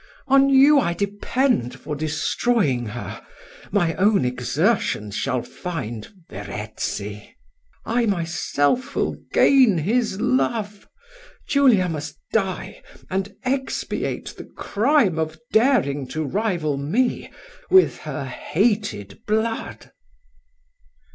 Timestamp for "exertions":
4.25-5.15